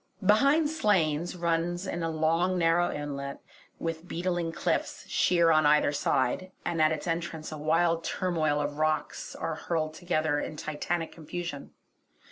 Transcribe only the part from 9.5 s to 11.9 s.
hurled together in titanic confusion.